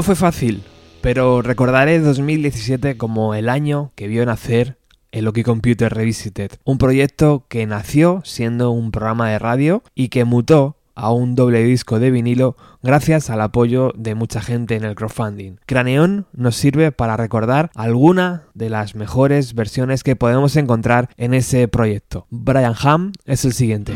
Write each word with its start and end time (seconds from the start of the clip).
No 0.00 0.04
fue 0.04 0.16
fácil, 0.16 0.62
pero 1.02 1.42
recordaré 1.42 2.00
2017 2.00 2.96
como 2.96 3.34
el 3.34 3.50
año 3.50 3.92
que 3.96 4.08
vio 4.08 4.24
nacer 4.24 4.78
el 5.12 5.28
OK 5.28 5.42
Computer 5.42 5.92
Revisited, 5.92 6.52
un 6.64 6.78
proyecto 6.78 7.44
que 7.50 7.66
nació 7.66 8.22
siendo 8.24 8.70
un 8.70 8.92
programa 8.92 9.28
de 9.28 9.38
radio 9.38 9.82
y 9.94 10.08
que 10.08 10.24
mutó 10.24 10.78
a 10.94 11.12
un 11.12 11.34
doble 11.34 11.62
disco 11.64 11.98
de 11.98 12.10
vinilo 12.10 12.56
gracias 12.82 13.28
al 13.28 13.42
apoyo 13.42 13.92
de 13.94 14.14
mucha 14.14 14.40
gente 14.40 14.74
en 14.74 14.84
el 14.84 14.94
crowdfunding. 14.94 15.56
Craneón 15.66 16.24
nos 16.32 16.56
sirve 16.56 16.92
para 16.92 17.18
recordar 17.18 17.70
alguna 17.74 18.44
de 18.54 18.70
las 18.70 18.94
mejores 18.94 19.52
versiones 19.52 20.02
que 20.02 20.16
podemos 20.16 20.56
encontrar 20.56 21.10
en 21.18 21.34
ese 21.34 21.68
proyecto. 21.68 22.26
Brian 22.30 22.74
Ham 22.82 23.12
es 23.26 23.44
el 23.44 23.52
siguiente. 23.52 23.92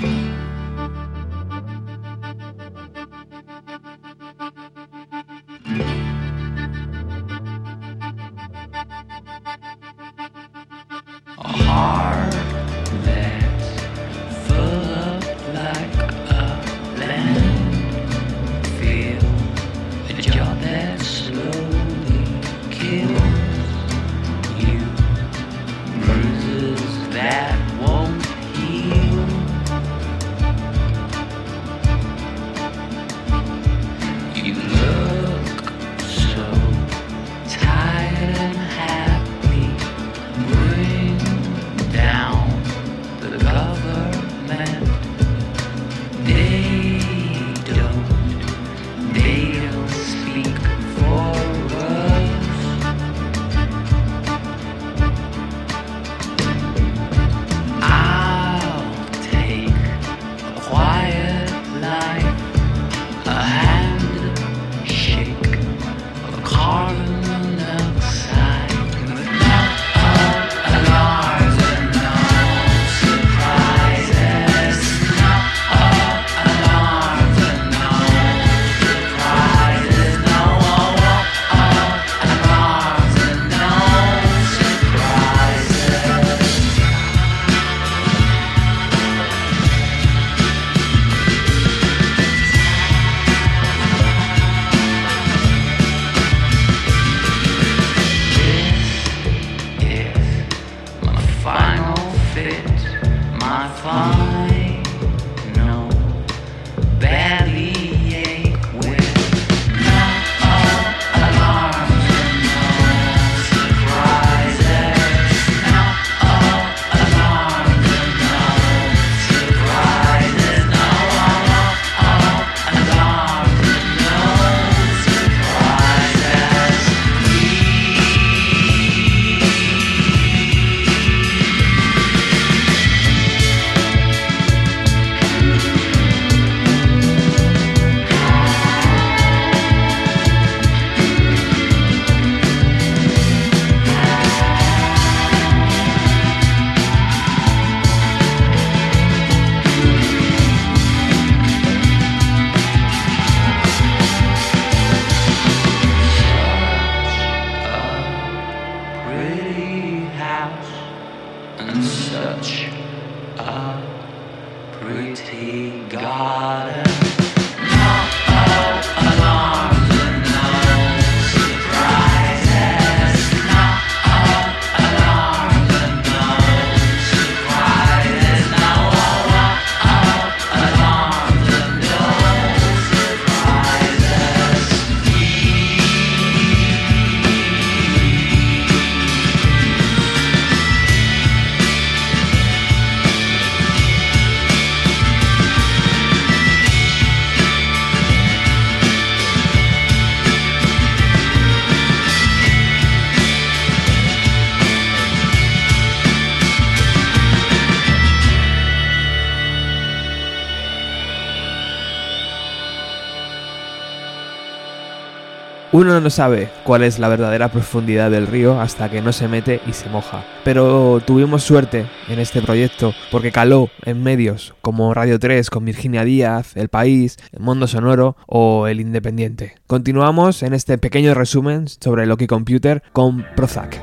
Uno 215.84 216.00
no 216.00 216.08
sabe 216.08 216.48
cuál 216.64 216.82
es 216.82 216.98
la 216.98 217.08
verdadera 217.08 217.52
profundidad 217.52 218.10
del 218.10 218.26
río 218.26 218.58
hasta 218.58 218.90
que 218.90 219.02
no 219.02 219.12
se 219.12 219.28
mete 219.28 219.60
y 219.66 219.74
se 219.74 219.90
moja. 219.90 220.24
Pero 220.42 221.02
tuvimos 221.04 221.42
suerte 221.42 221.84
en 222.08 222.18
este 222.18 222.40
proyecto 222.40 222.94
porque 223.10 223.30
caló 223.30 223.68
en 223.84 224.02
medios 224.02 224.54
como 224.62 224.94
Radio 224.94 225.18
3 225.18 225.50
con 225.50 225.66
Virginia 225.66 226.02
Díaz, 226.02 226.56
El 226.56 226.70
País, 226.70 227.18
El 227.32 227.40
Mundo 227.40 227.66
Sonoro 227.66 228.16
o 228.26 228.66
El 228.66 228.80
Independiente. 228.80 229.56
Continuamos 229.66 230.42
en 230.42 230.54
este 230.54 230.78
pequeño 230.78 231.12
resumen 231.12 231.68
sobre 231.68 232.06
Loki 232.06 232.26
Computer 232.26 232.82
con 232.94 233.26
Prozac. 233.36 233.78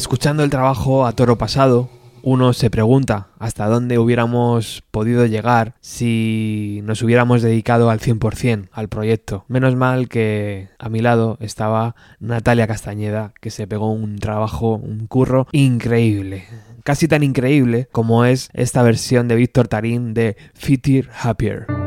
Escuchando 0.00 0.42
el 0.42 0.48
trabajo 0.48 1.04
a 1.04 1.12
toro 1.12 1.36
pasado, 1.36 1.90
uno 2.22 2.54
se 2.54 2.70
pregunta 2.70 3.28
hasta 3.38 3.66
dónde 3.66 3.98
hubiéramos 3.98 4.82
podido 4.90 5.26
llegar 5.26 5.74
si 5.82 6.80
nos 6.84 7.02
hubiéramos 7.02 7.42
dedicado 7.42 7.90
al 7.90 8.00
100% 8.00 8.70
al 8.72 8.88
proyecto. 8.88 9.44
Menos 9.48 9.76
mal 9.76 10.08
que 10.08 10.70
a 10.78 10.88
mi 10.88 11.00
lado 11.02 11.36
estaba 11.40 11.96
Natalia 12.18 12.66
Castañeda, 12.66 13.34
que 13.42 13.50
se 13.50 13.66
pegó 13.66 13.92
un 13.92 14.18
trabajo, 14.18 14.76
un 14.76 15.06
curro 15.06 15.46
increíble. 15.52 16.46
Casi 16.82 17.06
tan 17.06 17.22
increíble 17.22 17.86
como 17.92 18.24
es 18.24 18.48
esta 18.54 18.82
versión 18.82 19.28
de 19.28 19.36
Víctor 19.36 19.68
Tarín 19.68 20.14
de 20.14 20.34
Fitter 20.54 21.10
Happier. 21.22 21.79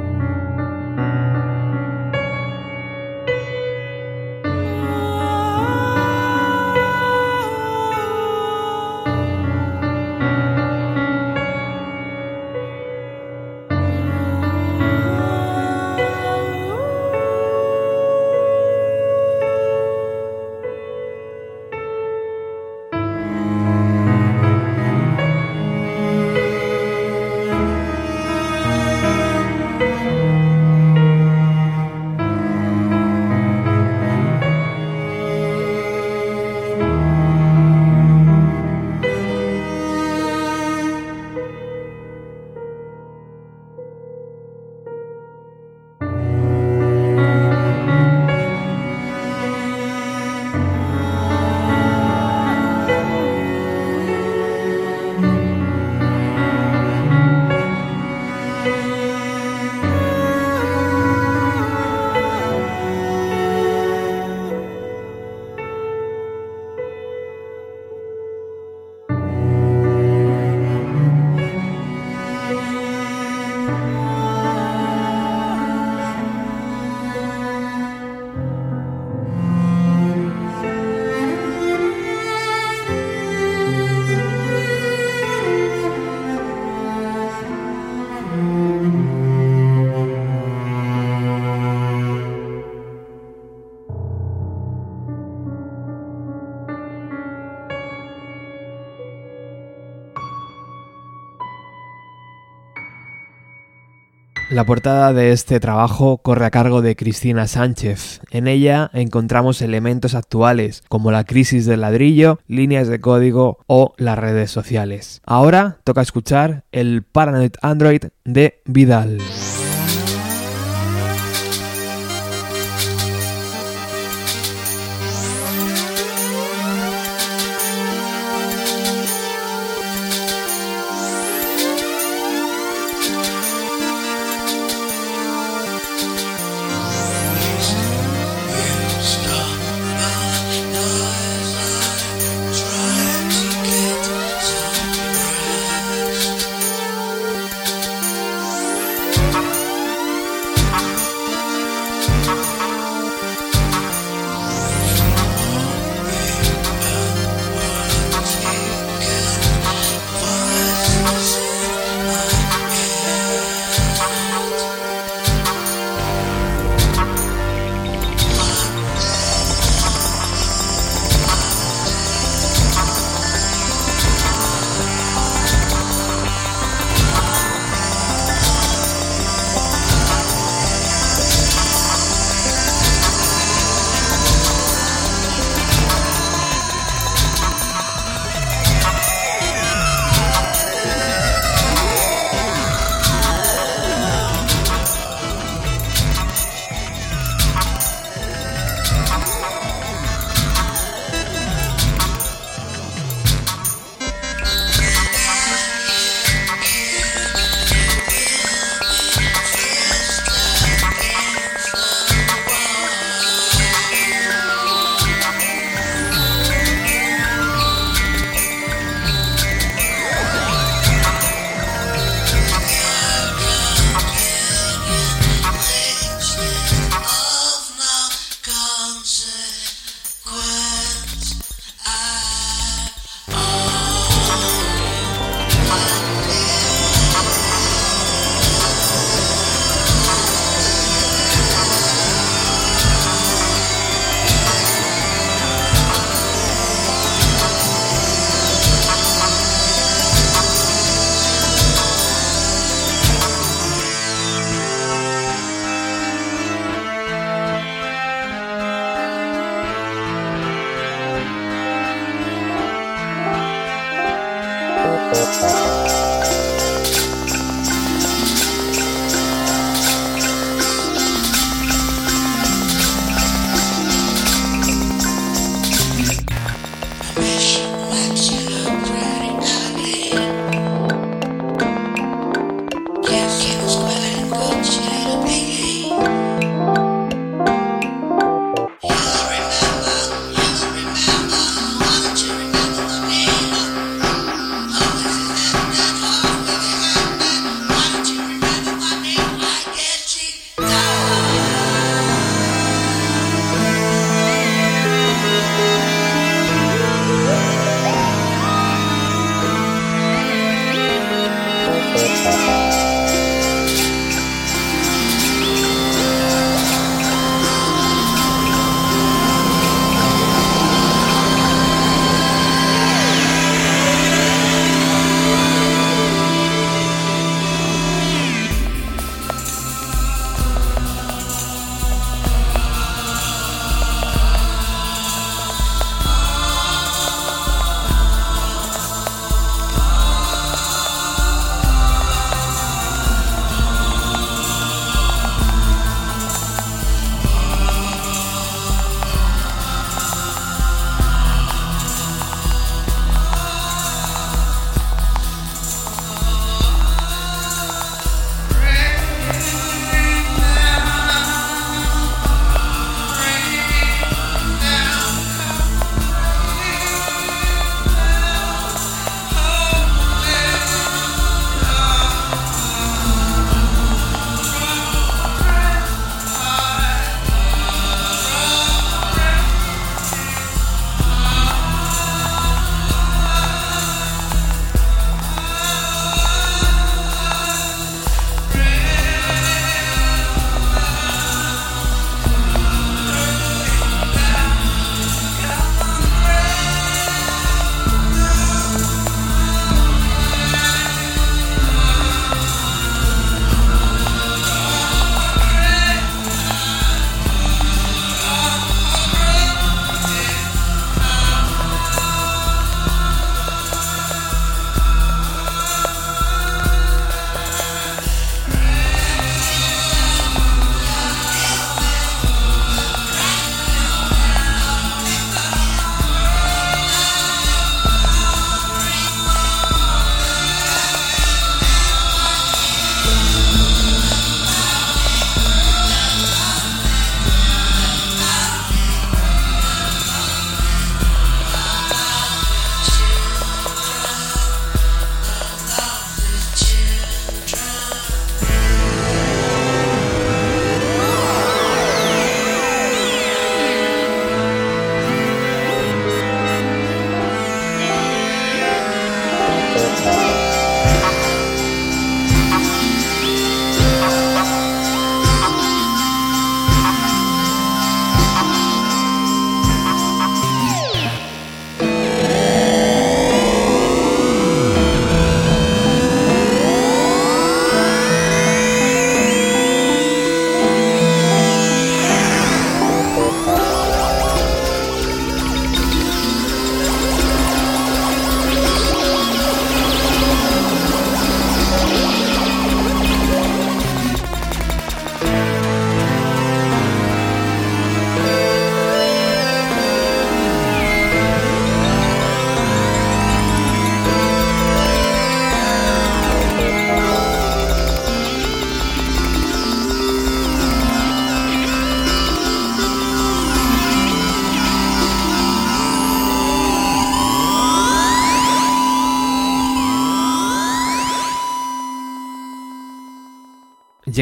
La 104.53 104.65
portada 104.65 105.13
de 105.13 105.31
este 105.31 105.59
trabajo 105.59 106.19
corre 106.19 106.45
a 106.45 106.51
cargo 106.51 106.83
de 106.83 106.95
Cristina 106.95 107.47
Sánchez. 107.47 108.21
En 108.29 108.47
ella 108.47 108.91
encontramos 108.93 109.63
elementos 109.63 110.13
actuales 110.13 110.83
como 110.89 111.09
la 111.09 111.23
crisis 111.23 111.65
del 111.65 111.81
ladrillo, 111.81 112.37
líneas 112.47 112.87
de 112.87 113.01
código 113.01 113.57
o 113.65 113.95
las 113.97 114.19
redes 114.19 114.51
sociales. 114.51 115.23
Ahora 115.25 115.79
toca 115.83 116.03
escuchar 116.03 116.65
el 116.71 117.01
Paranoid 117.01 117.53
Android 117.63 118.03
de 118.25 118.61
Vidal. 118.65 119.17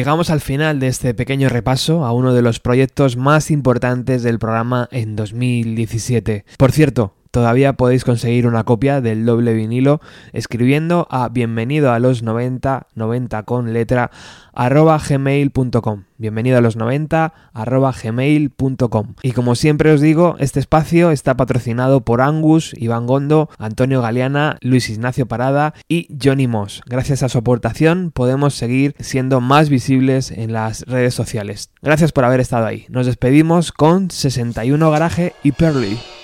Llegamos 0.02 0.30
al 0.30 0.40
final 0.40 0.80
de 0.80 0.88
este 0.88 1.14
pequeño 1.14 1.48
repaso 1.48 2.04
a 2.04 2.12
uno 2.12 2.34
de 2.34 2.42
los 2.42 2.58
proyectos 2.58 3.16
más 3.16 3.52
importantes 3.52 4.24
del 4.24 4.40
programa 4.40 4.88
en 4.90 5.14
2017. 5.14 6.44
Por 6.58 6.72
cierto, 6.72 7.14
todavía 7.32 7.72
podéis 7.72 8.04
conseguir 8.04 8.46
una 8.46 8.62
copia 8.62 9.00
del 9.00 9.26
doble 9.26 9.54
vinilo 9.54 10.00
escribiendo 10.32 11.08
a 11.10 11.28
bienvenido 11.30 11.90
a 11.90 11.98
los 11.98 12.22
90, 12.22 12.86
90 12.94 13.42
con 13.42 13.72
letra, 13.72 14.10
arroba 14.52 14.98
gmail.com. 14.98 16.04
Bienvenido 16.18 16.58
a 16.58 16.60
los 16.60 16.76
90, 16.76 17.32
arroba 17.52 17.92
gmail.com. 17.92 19.14
Y 19.22 19.32
como 19.32 19.56
siempre 19.56 19.90
os 19.90 20.00
digo, 20.00 20.36
este 20.38 20.60
espacio 20.60 21.10
está 21.10 21.36
patrocinado 21.36 22.02
por 22.02 22.20
Angus, 22.20 22.72
Iván 22.76 23.06
Gondo, 23.06 23.48
Antonio 23.58 24.02
Galeana, 24.02 24.58
Luis 24.60 24.88
Ignacio 24.90 25.26
Parada 25.26 25.74
y 25.88 26.08
Johnny 26.22 26.46
Moss. 26.46 26.82
Gracias 26.86 27.22
a 27.22 27.28
su 27.28 27.38
aportación 27.38 28.12
podemos 28.12 28.54
seguir 28.54 28.94
siendo 29.00 29.40
más 29.40 29.68
visibles 29.68 30.30
en 30.30 30.52
las 30.52 30.82
redes 30.82 31.14
sociales. 31.14 31.70
Gracias 31.80 32.12
por 32.12 32.24
haber 32.24 32.40
estado 32.40 32.66
ahí. 32.66 32.86
Nos 32.88 33.06
despedimos 33.06 33.72
con 33.72 34.10
61 34.10 34.90
Garaje 34.90 35.32
y 35.42 35.52
Pearly. 35.52 36.21